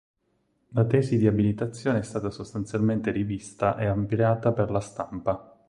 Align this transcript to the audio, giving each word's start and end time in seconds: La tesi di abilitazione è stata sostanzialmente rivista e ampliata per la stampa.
La 0.69 0.85
tesi 0.87 1.19
di 1.19 1.27
abilitazione 1.27 1.99
è 1.99 2.01
stata 2.01 2.31
sostanzialmente 2.31 3.11
rivista 3.11 3.77
e 3.77 3.85
ampliata 3.85 4.51
per 4.51 4.71
la 4.71 4.79
stampa. 4.79 5.55